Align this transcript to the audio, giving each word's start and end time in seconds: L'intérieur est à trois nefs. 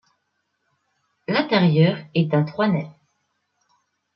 L'intérieur 1.27 1.95
est 2.15 2.33
à 2.33 2.41
trois 2.41 2.67
nefs. 2.67 2.91